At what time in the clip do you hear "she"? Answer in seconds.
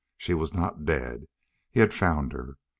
0.17-0.33